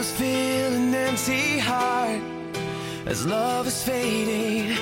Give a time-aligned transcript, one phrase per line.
[0.00, 2.22] Fill an empty heart
[3.04, 4.74] as love is fading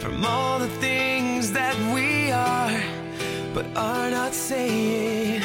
[0.00, 2.80] from all the things that we are,
[3.54, 5.42] but are not saying.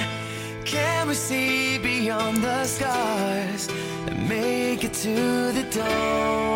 [0.65, 3.67] Can we see beyond the scars
[4.07, 6.48] and make it to the dawn?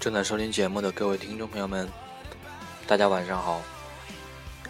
[0.00, 1.88] 正在收听节目的各位听众朋友们，
[2.86, 3.60] 大家晚上好，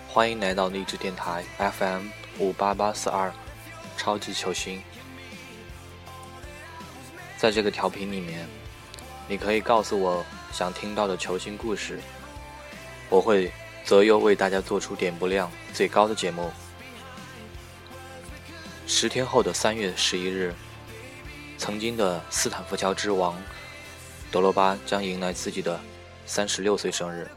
[0.08, 2.06] 欢迎来到励志电台 FM
[2.38, 3.30] 五八八四二
[3.98, 4.82] 超级球星。
[7.36, 8.48] 在这个调频里面，
[9.28, 12.00] 你可以告诉我想听到的球星故事，
[13.10, 13.52] 我会
[13.84, 16.50] 择优为大家做出点播量最高的节目。
[18.86, 20.54] 十天后的三月十一日，
[21.58, 23.38] 曾经的斯坦福桥之王
[24.30, 25.80] 德罗巴将迎来自己的
[26.26, 27.28] 三十六岁生日。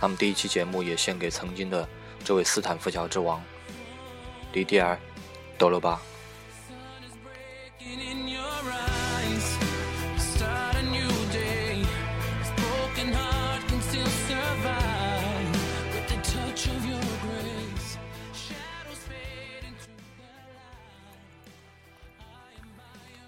[0.00, 1.86] 那么第一期节目也献给曾经的
[2.24, 3.42] 这位斯坦福桥之王
[4.52, 4.94] 迪迪尔·
[5.58, 6.00] 德罗巴。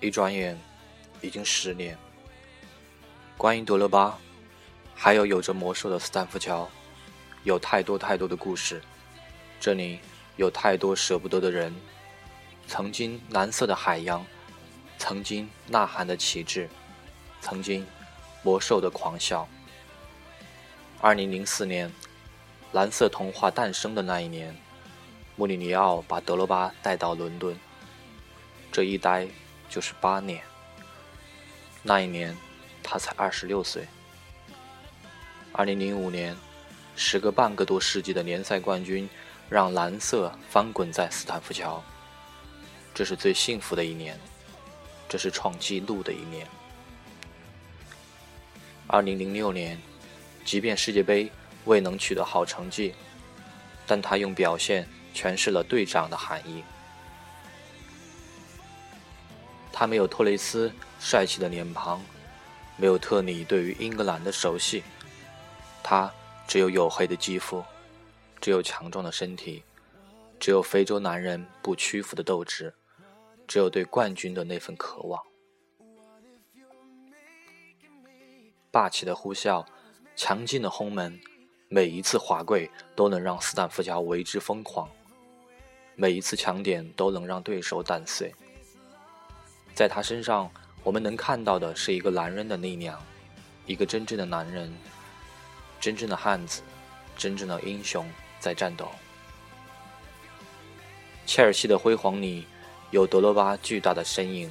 [0.03, 0.59] 一转眼，
[1.21, 1.99] 已经十年。
[3.41, 4.19] 关于德罗巴，
[4.95, 6.69] 还有有着魔兽的斯坦福桥，
[7.43, 8.83] 有太多太多的故事。
[9.59, 9.99] 这里
[10.37, 11.75] 有太多舍不得的人，
[12.67, 14.23] 曾经蓝色的海洋，
[14.99, 16.69] 曾经呐喊的旗帜，
[17.41, 17.87] 曾经
[18.43, 19.49] 魔兽的狂笑。
[21.01, 21.91] 二零零四年，
[22.73, 24.55] 蓝色童话诞生的那一年，
[25.37, 27.59] 穆里尼奥把德罗巴带到伦敦。
[28.71, 29.27] 这一待
[29.71, 30.43] 就是八年。
[31.83, 32.37] 那一年，
[32.91, 33.87] 他才二十六岁。
[35.53, 36.37] 二零零五年，
[36.97, 39.09] 时隔半个多世纪的联赛冠军，
[39.49, 41.81] 让蓝色翻滚在斯坦福桥。
[42.93, 44.19] 这是最幸福的一年，
[45.09, 46.45] 这是创纪录的一年。
[48.89, 49.81] 二零零六年，
[50.45, 51.31] 即便世界杯
[51.67, 52.93] 未能取得好成绩，
[53.87, 54.85] 但他用表现
[55.15, 56.65] 诠释了队长的含义。
[59.73, 62.03] 他没有托雷斯帅气的脸庞，
[62.81, 64.83] 没有特里对于英格兰的熟悉，
[65.83, 66.11] 他
[66.49, 67.63] 只有黝黑的肌肤，
[68.41, 69.63] 只有强壮的身体，
[70.39, 72.73] 只有非洲男人不屈服的斗志，
[73.47, 75.23] 只有对冠军的那份渴望。
[78.71, 79.67] 霸气的呼啸，
[80.17, 81.21] 强劲的轰门，
[81.69, 84.89] 每一次滑跪都能让斯坦福桥为之疯狂，
[85.97, 88.35] 每一次抢点都能让对手胆碎。
[89.75, 90.51] 在他身上，
[90.83, 92.99] 我们能看到的是一个男人的力量，
[93.67, 94.73] 一个真正的男人，
[95.79, 96.63] 真正的汉子，
[97.17, 98.09] 真正的英雄
[98.39, 98.89] 在战斗。
[101.27, 102.47] 切尔西的辉煌里，
[102.91, 104.51] 有德罗巴巨大的身影，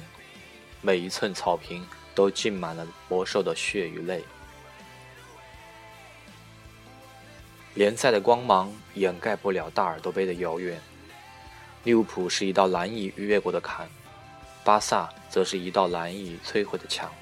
[0.80, 4.24] 每一寸草坪都浸满了魔兽的血与泪。
[7.74, 10.80] 联赛的光芒掩盖不了大耳朵杯的遥远，
[11.84, 13.88] 利物浦是一道难以逾越过的坎。
[14.70, 17.12] 巴萨则是一道难以摧毁的墙。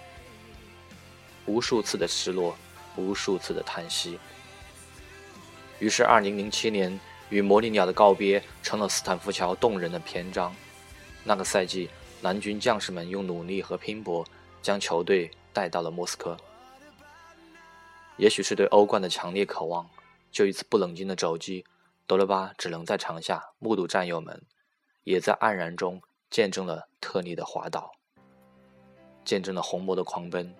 [1.46, 2.54] 无数次的失落，
[2.94, 4.18] 无数次的叹息。
[5.78, 7.00] 于是，2007年
[7.30, 10.54] 与魔力鸟的告别成了斯坦福桥动人的篇章。
[11.24, 11.88] 那个赛季，
[12.20, 14.26] 蓝军将士们用努力和拼搏
[14.60, 16.36] 将球队带到了莫斯科。
[18.18, 19.88] 也许是对欧冠的强烈渴望，
[20.30, 21.64] 就一次不冷静的肘击，
[22.06, 24.42] 德罗巴只能在场下目睹战友们，
[25.04, 26.02] 也在黯然中。
[26.30, 27.90] 见证了特里的滑倒，
[29.24, 30.54] 见证了红魔的狂奔，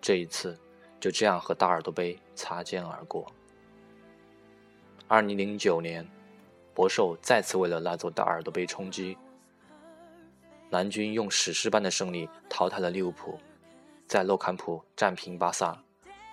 [0.00, 0.58] 这一次
[1.00, 3.26] 就这样和大耳朵杯擦肩而过。
[5.08, 6.08] 二零零九年，
[6.72, 9.18] 博兽再次为了那座大耳朵杯冲击，
[10.70, 13.38] 蓝军用史诗般的胜利淘汰了利物浦，
[14.06, 15.82] 在洛坎普战平巴萨，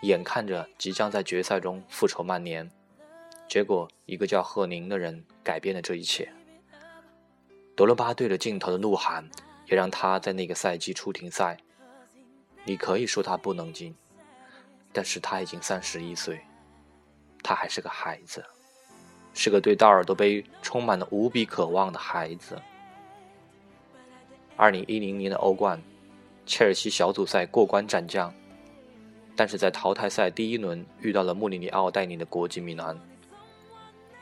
[0.03, 2.71] 眼看着即将在决赛中复仇曼联，
[3.47, 6.31] 结果一个叫赫宁的人改变了这一切。
[7.75, 9.27] 德罗巴对着镜头的怒喊，
[9.67, 11.57] 也让他在那个赛季出停赛。
[12.63, 13.95] 你可以说他不能进，
[14.91, 16.39] 但是他已经三十一岁，
[17.41, 18.45] 他还是个孩子，
[19.33, 22.61] 是个对大耳朵杯充满了无比渴望的孩子。
[24.55, 25.81] 二零一零年的欧冠，
[26.45, 28.31] 切尔西小组赛过关斩将，
[29.35, 32.95] 但是在淘汰赛第一轮遇到了穆里尼奥带领的国际米兰。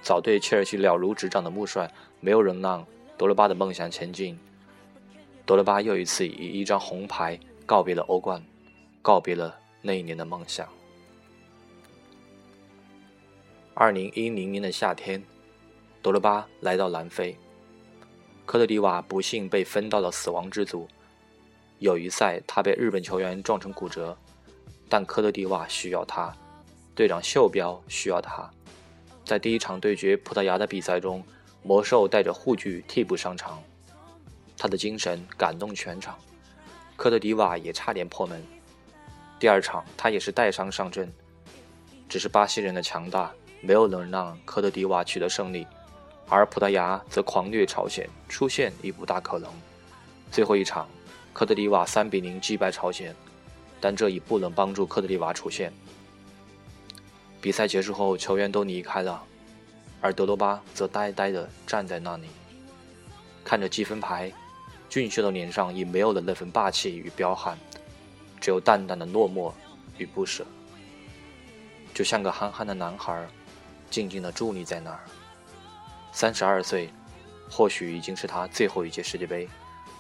[0.01, 1.91] 早对切尔西了如指掌的穆帅，
[2.21, 2.87] 没有人让
[3.19, 4.39] 德罗巴的梦想前进。
[5.45, 8.42] 德罗巴又一次以一张红牌告别了欧冠，
[9.01, 10.66] 告别了那一年的梦想。
[13.74, 15.21] 二零一零年的夏天，
[16.01, 17.36] 德罗巴来到南非，
[18.45, 20.88] 科特迪瓦不幸被分到了死亡之组。
[21.80, 24.18] 友谊赛，他被日本球员撞成骨折，
[24.88, 26.33] 但科特迪瓦需要他，
[26.95, 28.50] 队长袖标需要他。
[29.25, 31.21] 在第一场对决葡萄牙的比赛中，
[31.61, 33.61] 魔兽带着护具替补上场。
[34.57, 36.17] 他的精神感动全场，
[36.95, 38.44] 科特迪瓦也差点破门。
[39.39, 41.09] 第二场他也是带伤上阵，
[42.09, 45.65] 只是巴西人的强大没有能让科特迪瓦取得胜利，
[46.27, 49.50] 而葡萄牙则狂虐朝鲜，出现已不大可能。
[50.29, 50.88] 最后一场，
[51.31, 53.15] 科特迪瓦三比零击败朝鲜，
[53.79, 55.71] 但这已不能帮助科特迪瓦出线。
[57.39, 59.23] 比赛结束后，球员都离开了，
[60.01, 62.27] 而德罗巴则呆呆地站在那里，
[63.43, 64.31] 看着积分牌。
[64.89, 67.55] 俊秀的脸上已没有了那份霸气与彪悍，
[68.41, 69.53] 只有淡淡的落寞
[69.99, 70.43] 与不舍，
[71.93, 73.27] 就像个憨憨的男孩，
[73.91, 74.99] 静静地伫立在那儿。
[76.11, 76.89] 三十二岁，
[77.51, 79.47] 或许已经是他最后一届世界杯。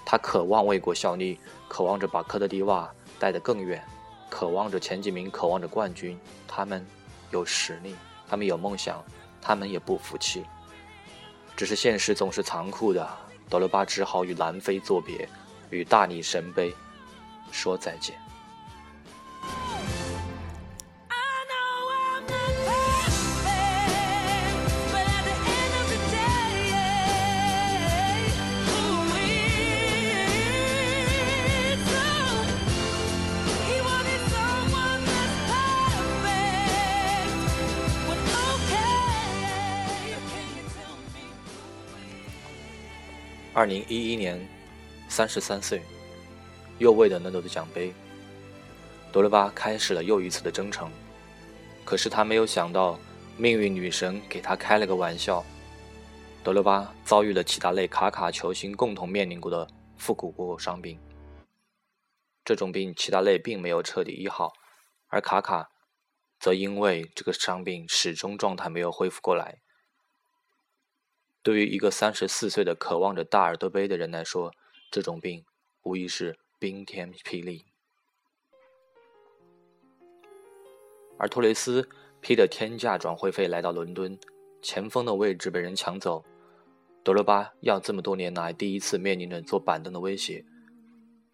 [0.03, 1.37] 他渴望为国效力，
[1.67, 3.83] 渴望着把科特迪瓦带得更远，
[4.27, 6.19] 渴望着前几名，渴望着冠军。
[6.47, 6.83] 他们
[7.29, 7.95] 有实力，
[8.27, 9.03] 他们有梦想，
[9.41, 10.43] 他们也不服气。
[11.55, 13.07] 只是现实总是残酷的。
[13.49, 15.27] 德罗巴只好与南非作别，
[15.71, 16.73] 与大力神杯
[17.51, 18.15] 说再见。
[43.59, 44.39] 二零一一年，
[45.09, 45.81] 三十三岁，
[46.77, 47.93] 又为了那座奖杯，
[49.11, 50.89] 德罗巴开始了又一次的征程。
[51.83, 52.97] 可是他没有想到，
[53.35, 55.43] 命运女神给他开了个玩笑。
[56.41, 59.67] 德罗巴遭遇了齐达内、卡卡球星共同面临过的
[59.97, 60.97] 腹股沟伤病。
[62.45, 64.53] 这种病，齐达内并没有彻底医好，
[65.09, 65.67] 而卡卡
[66.39, 69.57] 则因为这个伤病始终状态没有恢复过来。
[71.41, 74.53] 对于一个三十四岁的渴望着大耳朵杯的人来说，
[74.91, 75.45] 这种病
[75.83, 77.65] 无疑是冰天霹雳。
[81.17, 81.89] 而托雷斯
[82.21, 84.17] 披着天价转会费来到伦敦，
[84.61, 86.23] 前锋的位置被人抢走，
[87.03, 90.43] 德罗巴要这么多年来第一次面临着坐板凳的威胁。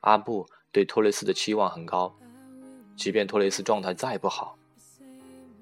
[0.01, 2.15] 阿布对托雷斯的期望很高，
[2.95, 4.57] 即便托雷斯状态再不好，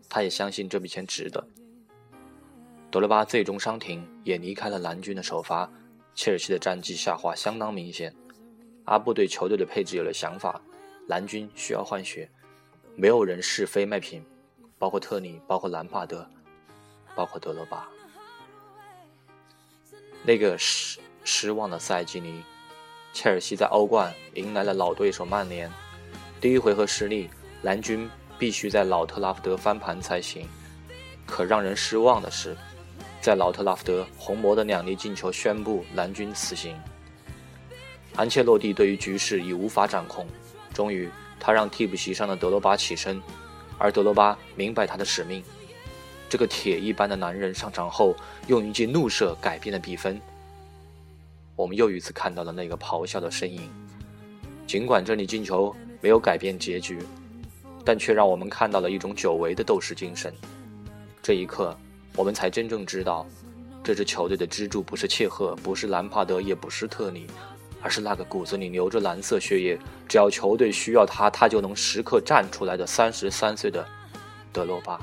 [0.10, 1.48] 他也相信这笔钱值得。
[2.94, 5.68] 德罗巴最终伤停，也离开了蓝军的首发。
[6.14, 8.14] 切尔西的战绩下滑相当明显。
[8.86, 10.62] 阿布对球队的配置有了想法，
[11.08, 12.30] 蓝军需要换血，
[12.96, 14.24] 没有人是非卖品，
[14.78, 16.30] 包括特里，包括兰帕德，
[17.16, 17.90] 包括德罗巴。
[20.22, 22.44] 那个失失望的赛季里，
[23.12, 25.68] 切尔西在欧冠迎来了老对手曼联。
[26.40, 27.28] 第一回合失利，
[27.64, 30.48] 蓝军必须在老特拉福德翻盘才行。
[31.26, 32.56] 可让人失望的是。
[33.24, 36.78] 在老特拉福德，红魔的两粒进球宣布蓝军死刑。
[38.18, 40.28] 安切洛蒂对于局势已无法掌控，
[40.74, 43.22] 终于他让替补席上的德罗巴起身，
[43.78, 45.42] 而德罗巴明白他的使命。
[46.28, 48.14] 这个铁一般的男人上场后，
[48.48, 50.20] 用一记怒射改变了比分。
[51.56, 53.72] 我们又一次看到了那个咆哮的身影。
[54.68, 57.00] 尽管这里进球没有改变结局，
[57.86, 60.34] 但却让我们看到了一种久违的斗士精神。
[61.22, 61.74] 这一刻。
[62.16, 63.26] 我们才真正知道，
[63.84, 67.26] 这支球队的支柱不是切赫，不是兰帕德，也不是特里，
[67.82, 69.78] 而是那个骨子里流着蓝色血液，
[70.08, 73.86] 只要球队需要他，他就能时刻站出来的三十三岁的
[74.52, 75.00] 德罗巴。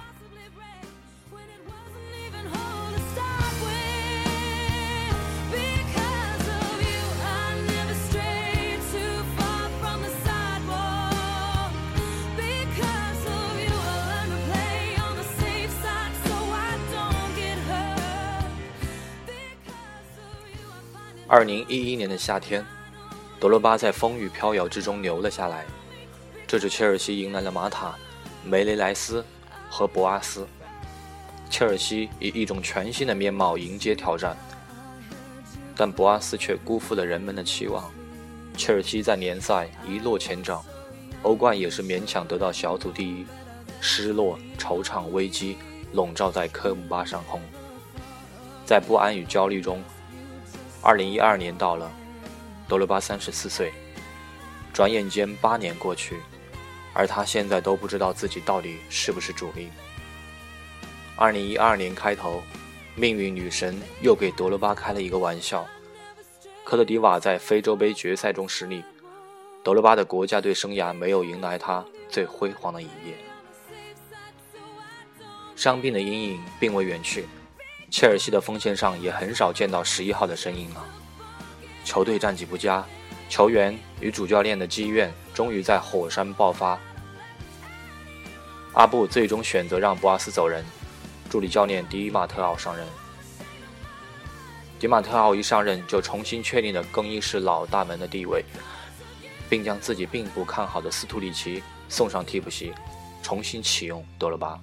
[21.33, 22.67] 二零一一年的夏天，
[23.39, 25.65] 德罗巴在风雨飘摇之中留了下来。
[26.45, 27.95] 这支切尔西迎来了马塔、
[28.45, 29.25] 梅雷莱斯
[29.71, 30.45] 和博阿斯。
[31.49, 34.37] 切尔西以一种全新的面貌迎接挑战，
[35.77, 37.89] 但博阿斯却辜负了人们的期望。
[38.57, 40.61] 切尔西在联赛一落千丈，
[41.23, 43.25] 欧冠也是勉强得到小组第一，
[43.81, 45.57] 失落、惆怅、危机
[45.93, 47.41] 笼罩在科姆巴上空。
[48.67, 49.81] 在不安与焦虑中，
[50.83, 51.91] 二零一二年到了，
[52.67, 53.71] 德罗巴三十四岁，
[54.73, 56.19] 转眼间八年过去，
[56.95, 59.69] 而他现在都不知道自己到底是不是主力。
[61.17, 62.43] 二零一二年开头，
[62.95, 65.67] 命运女神又给德罗巴开了一个玩笑，
[66.65, 68.83] 科特迪瓦在非洲杯决赛中失利，
[69.63, 73.15] 德罗巴的国家队生涯没有迎来他最辉煌的一页。
[75.55, 77.27] 伤病的阴影并未远去。
[77.91, 80.85] 切尔西的锋线上也很少见到十一号的身影了。
[81.85, 82.85] 球队战绩不佳，
[83.29, 86.79] 球员与主教练的积怨终于在火山爆发。
[88.75, 90.65] 阿布最终选择让博阿斯走人，
[91.29, 92.87] 助理教练迪马特奥上任。
[94.79, 98.45] 迪马特奥一上任就重新确定了更衣室老大门的地位，
[99.49, 102.73] 并将自己并不看好的斯图里奇送上替补席，
[103.23, 104.59] 重新启用德罗巴。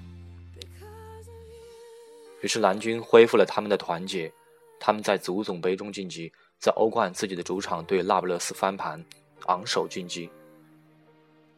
[2.41, 4.31] 于是蓝军恢复了他们的团结，
[4.79, 9.03] 他们在足总杯中晋级，在欧冠自己的主场对那不勒斯翻盘，
[9.47, 10.29] 昂首晋级。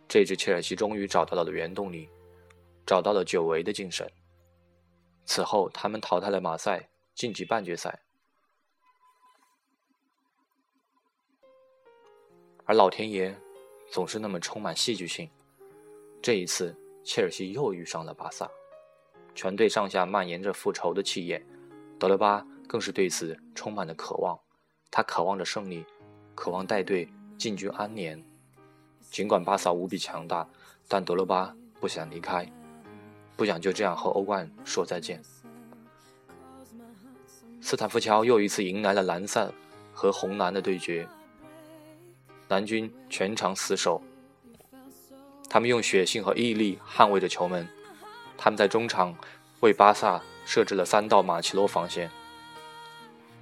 [0.08, 2.10] 这支切尔西终于找到了原动力，
[2.86, 4.10] 找到了久违的精神。
[5.26, 8.00] 此后，他们淘汰了马赛，晋级半决赛。
[12.66, 13.36] 而老天爷
[13.92, 15.30] 总是那么充满戏剧性，
[16.22, 18.50] 这一次，切尔西又遇上了巴萨。
[19.40, 21.42] 全队上下蔓延着复仇的气焰，
[21.98, 24.38] 德罗巴更是对此充满了渴望。
[24.92, 25.86] 他渴望着胜利，
[26.36, 28.22] 渴望带队进军安联。
[29.10, 30.46] 尽管巴萨无比强大，
[30.90, 32.46] 但德罗巴不想离开，
[33.38, 35.24] 不想就这样和欧冠说再见。
[37.62, 39.54] 斯坦福桥又一次迎来了蓝色
[39.94, 41.08] 和红蓝的对决。
[42.50, 44.02] 蓝军全场死守，
[45.50, 47.66] 他们用血性和毅力捍卫着球门。
[48.42, 49.14] 他们在中场
[49.60, 52.10] 为巴萨设置了三道马奇罗防线，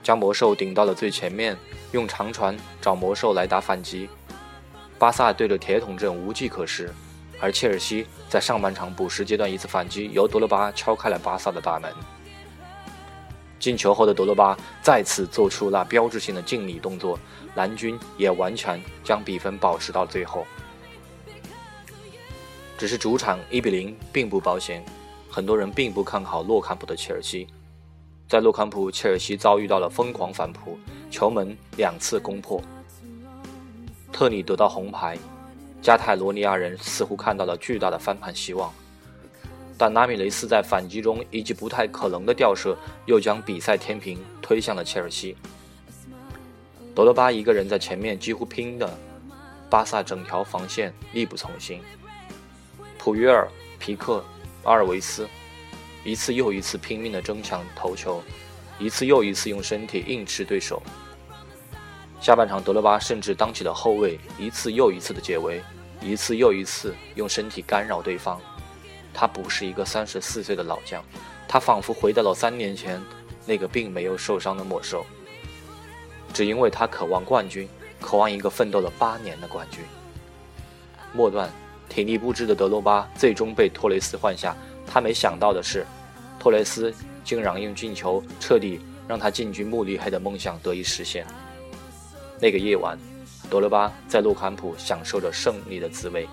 [0.01, 1.55] 将魔兽顶到了最前面，
[1.91, 4.09] 用长传找魔兽来打反击。
[4.97, 6.91] 巴萨对着铁桶阵无计可施，
[7.39, 11.93] 而切尔西在上半场补时阶段一次反击，由德罗巴敲开了巴萨的大门。
[13.59, 17.19] 进球后的德罗巴再次做出那标志性的敬礼动作，
[17.53, 20.47] 蓝军也完全将比分保持到最后。
[22.77, 24.85] 只是主场一比零并不保险，
[25.31, 27.47] 很多人并不看好洛坎普的切尔西。
[28.27, 30.77] 在洛坎普，切尔西遭遇到了疯狂反扑，
[31.09, 32.61] 球门两次攻破。
[34.11, 35.17] 特里得到红牌，
[35.81, 38.71] 加泰罗尼亚人似乎看到了巨大的翻盘希望，
[39.75, 45.35] 但拉米雷斯在反击中以及不太可能的吊射，又将比赛天平推向了切尔西。
[46.93, 48.91] 德罗巴一个人在前面几乎拼的，
[49.69, 51.81] 巴萨整条防线力不从心。
[53.07, 53.47] 普约尔、
[53.79, 54.21] 皮克、
[54.65, 55.29] 阿尔维斯，
[56.03, 58.21] 一次又一次拼命的争抢头球，
[58.77, 60.83] 一次又一次用身体硬吃对手。
[62.19, 65.63] 下半场，德罗巴甚至当起了后卫，一次又一次的解围，
[66.01, 68.41] 一次又一次用身体干扰对方。
[69.13, 71.01] 他不是一个三十四岁的老将，
[71.47, 73.01] 他仿佛回到了三年前
[73.45, 75.05] 那个并没有受伤的魔兽。
[76.33, 77.69] 只因为他渴望冠军，
[78.01, 79.81] 渴望一个奋斗了八年的冠军。
[81.13, 81.49] 末段。
[81.89, 84.55] 体力不支的德罗巴最终被托雷斯换下。
[84.85, 85.85] 他没想到的是，
[86.39, 91.25] 托雷斯竟然用进球彻底让他进军慕尼黑的梦想得以实现。
[92.39, 92.97] 那个夜晚，
[93.49, 96.27] 德罗巴在洛坎普享受着胜利的滋味，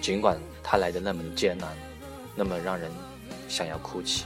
[0.00, 1.68] 尽管他来的那么艰难，
[2.34, 2.90] 那么让人
[3.48, 4.24] 想要哭泣。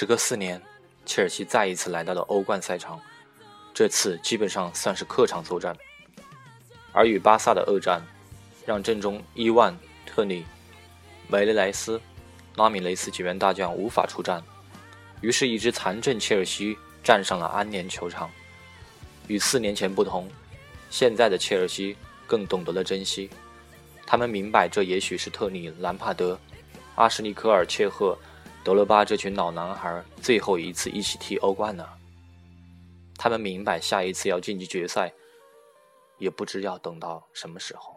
[0.00, 0.58] 时隔四年，
[1.04, 2.98] 切尔西再一次来到了欧冠赛场，
[3.74, 5.76] 这次基本上算是客场作战。
[6.90, 8.00] 而与巴萨的恶战，
[8.64, 9.76] 让阵中伊万、
[10.06, 10.46] 特里、
[11.28, 12.00] 梅雷莱斯、
[12.56, 14.42] 拉米雷斯几员大将无法出战，
[15.20, 18.30] 于是，一支残阵切尔西站上了安联球场。
[19.26, 20.26] 与四年前不同，
[20.88, 21.94] 现在的切尔西
[22.26, 23.28] 更懂得了珍惜。
[24.06, 26.40] 他们明白，这也许是特里、兰帕德、
[26.94, 28.16] 阿什利科尔切赫。
[28.62, 31.88] 德罗巴这群老男孩最后一次一起踢欧冠呢。
[33.16, 35.12] 他们明白下一次要晋级决赛，
[36.18, 37.94] 也不知要等到什么时候。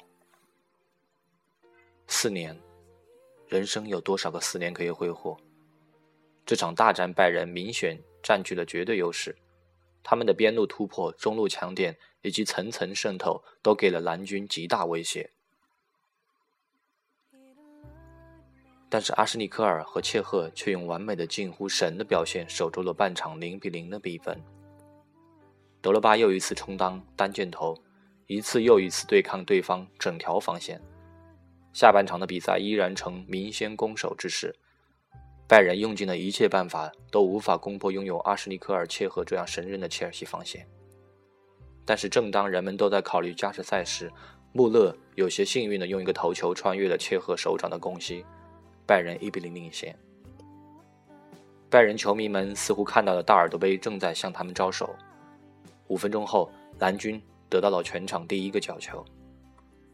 [2.08, 2.58] 四年，
[3.48, 5.38] 人生有多少个四年可以挥霍？
[6.46, 9.36] 这场大战，拜仁明显占据了绝对优势。
[10.02, 15.32] 他们的边路突破、中路强点以及层层渗透，都给了蓝军极大威胁。
[18.94, 24.40] 但是阿什利科尔和切赫却用完美的近乎神的表现守住了半场零比零的比分。
[25.82, 27.76] 德罗巴又一次充当单箭头，
[28.28, 30.80] 一次又一次对抗对方整条防线。
[31.74, 34.56] 下半场的比赛依然呈明显攻守之势，
[35.48, 40.68] 拜仁用尽了一切办法都无法攻破拥有阿什利科尔、切赫这样神人的切尔西防线。
[41.84, 44.12] 但是，正当人们都在考虑加时赛时，
[44.52, 48.24] 穆勒有些幸运地用一个头球穿越了切赫手掌的空隙，
[48.86, 49.96] 拜仁一比零领先。
[51.70, 54.96] 拜仁球迷们似乎看到了大耳朵杯正在向他们招手。
[55.88, 56.50] 五分钟后，
[56.80, 59.04] 蓝军得到了全场第一个角球。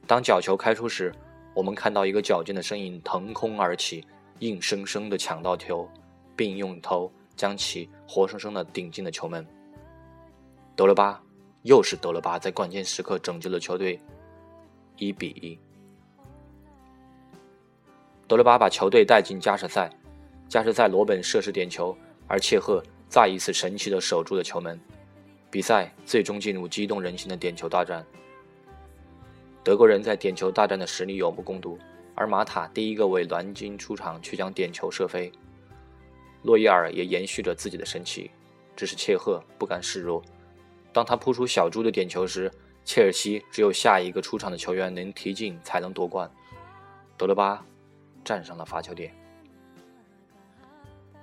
[0.05, 1.13] 当角球开出时，
[1.53, 4.05] 我们看到一个矫健的身影腾空而起，
[4.39, 5.87] 硬生生地抢到球，
[6.35, 9.45] 并用头将其活生生地顶进了球门。
[10.75, 11.21] 德罗巴。
[11.63, 13.99] 又是德罗巴在关键时刻拯救了球队，
[14.95, 15.59] 一比一。
[18.29, 19.89] 德罗巴把球队带进加时赛，
[20.47, 24.79] 加时赛罗本射失点球，而切赫再一次神奇的守住了球门，
[25.49, 28.05] 比赛最终进入激动人心的点球大战。
[29.63, 31.79] 德国人在点球大战的实力有目共睹，
[32.13, 35.31] 而马塔第一个为蓝军出场去将点球射飞，
[36.43, 38.29] 洛伊尔也延续着自己的神奇，
[38.75, 40.21] 只是切赫不甘示弱。
[40.93, 42.51] 当他扑出小猪的点球时，
[42.85, 46.29] 切尔西只有下一个出场的球员能踢进才能夺冠。
[47.17, 47.65] 德罗巴
[48.23, 49.13] 站上了罚球点，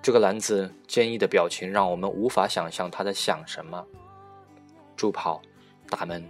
[0.03, 3.85] 这个男子坚毅的表情让我们无法想象他在想什么。
[4.97, 5.43] 助跑，
[5.91, 6.25] 打门，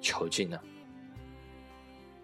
[0.00, 0.60] 球进了，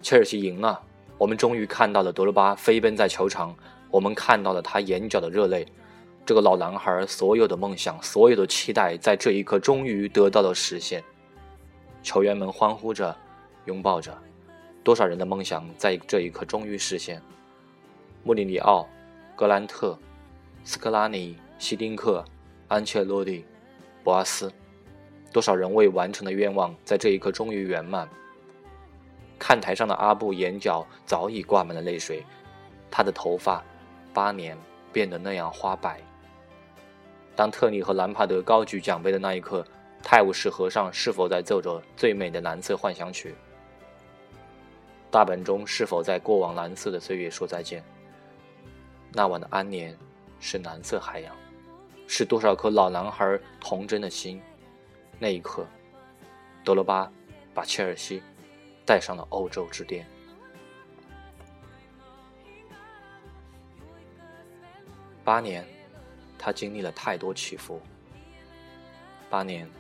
[0.01, 0.83] 切尔西赢了。
[1.19, 3.55] 我们终于看到了德罗巴飞奔在球场，
[3.91, 5.65] 我们看到了他眼角的热泪。
[6.27, 11.03] 这个老男孩所有的梦想，所有的期待，在这一刻终于得到了实现。
[12.03, 13.17] 球员们欢呼着，
[13.67, 14.17] 拥抱着，
[14.83, 17.23] 多少人的梦想在这一刻终于实现。
[18.25, 18.89] 穆里尼奥、
[19.35, 19.99] 格兰特、
[20.63, 22.25] 斯科拉尼、希丁克、
[22.69, 23.45] 安切洛蒂、
[24.05, 24.53] 博阿斯，
[25.33, 28.09] 多少人未完成的愿望在这一刻终于圆满。
[29.41, 32.25] 看台上的阿布眼角早已挂满了泪水，
[32.93, 33.61] 他的头发，
[34.15, 34.57] 八年
[34.93, 36.01] 变得那样花白。
[37.35, 39.67] 当特里和兰帕德高举奖杯的那一刻，
[40.01, 43.35] 泰晤士河上是否在奏着最美的蓝色幻想曲？
[45.11, 47.83] 大本钟是否在过往蓝色的岁月说再见？
[49.13, 49.97] 那晚的安眠
[50.41, 51.35] 是蓝色海洋，
[52.07, 54.41] 是多少颗老男孩童真的心？
[55.19, 55.67] 那一刻，
[56.65, 57.11] 德罗巴
[57.53, 58.23] 把切尔西
[58.87, 60.07] 带上了欧洲之巅。
[65.25, 65.67] 八年。
[66.45, 67.81] 他经历了太多起伏。
[69.31, 69.71] 八年，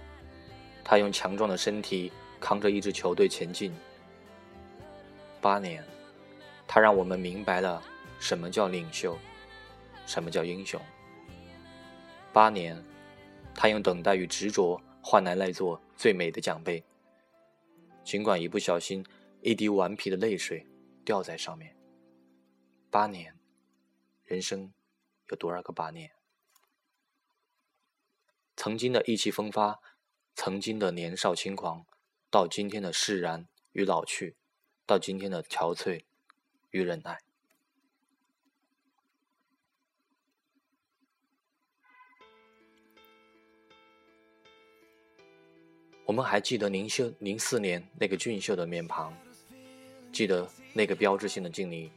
[0.84, 3.74] 他用强壮的身体扛着一支球队前进。
[5.40, 5.84] 八年，
[6.68, 7.82] 他让我们明白了
[8.22, 9.18] 什么叫领袖，
[10.06, 10.80] 什么叫英雄。
[12.32, 12.80] 八年，
[13.52, 16.84] 他用等待与执着换来那座最美的奖杯。
[18.04, 19.04] 尽管一不小心，
[19.40, 20.64] 一滴顽皮的泪水
[21.04, 21.76] 掉在上面。
[22.92, 23.36] 八年，
[24.22, 24.72] 人生
[25.30, 26.12] 有多少个八年？
[28.56, 29.80] 曾经的意气风发，
[30.36, 31.84] 曾经的年少轻狂，
[32.30, 34.36] 到今天的释然与老去，
[34.86, 36.04] 到今天的憔悴
[36.70, 37.18] 与忍耐。
[46.04, 49.14] 我们还记得零秀零四年那个俊秀的面庞，
[50.12, 51.90] 记得那个标志性的敬礼，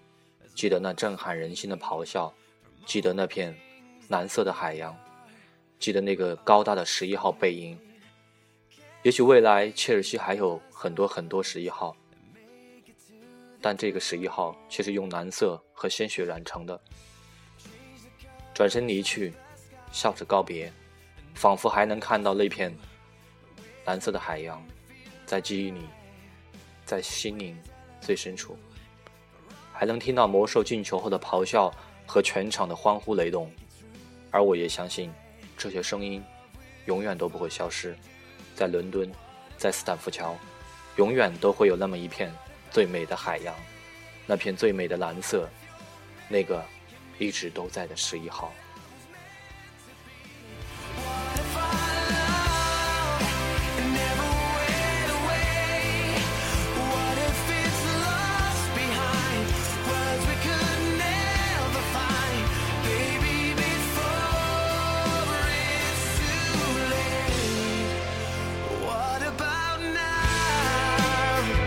[0.54, 2.34] 记得那震撼人心的咆哮，
[2.86, 3.56] 记得那片
[4.10, 4.96] 蓝色的海洋。
[5.78, 7.78] 记得那个高大的十一号背影。
[9.04, 11.96] 也许未来切尔西还有很多很多十一号，
[13.62, 16.80] 但这个十一号却是用蓝色和鲜血染成的。
[18.54, 19.34] 转身离去，
[19.92, 20.72] 笑着告别，
[21.34, 22.74] 仿佛还能看到那片
[23.86, 24.62] 蓝色的海洋，
[25.26, 25.82] 在记忆里，
[26.86, 27.58] 在心灵
[28.02, 28.58] 最深处，
[29.72, 31.74] 还能听到魔兽进球后的咆哮
[32.06, 33.52] 和全场的欢呼雷动。
[34.32, 35.12] 而我也相信。
[35.58, 36.22] 这些声音
[36.86, 37.98] 永远都不会消失，
[38.56, 39.10] 在伦敦，
[39.58, 40.36] 在斯坦福桥，
[40.98, 42.30] 永远都会有那么一片
[42.70, 43.56] 最美的海洋，
[44.28, 45.48] 那片最美的蓝色，
[46.28, 46.62] 那个
[47.18, 48.52] 一直都在的十一号。